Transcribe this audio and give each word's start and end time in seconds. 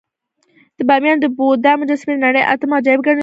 د 0.77 0.79
بامیانو 0.89 1.21
د 1.23 1.27
بودا 1.37 1.71
مجسمې 1.81 2.13
د 2.15 2.21
نړۍ 2.27 2.41
اتم 2.53 2.69
عجایب 2.77 2.99
ګڼل 3.05 3.09
کېدې 3.15 3.19